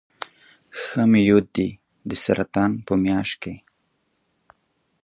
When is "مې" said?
1.11-1.21